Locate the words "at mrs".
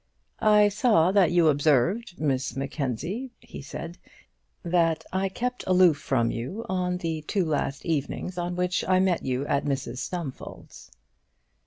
9.45-9.99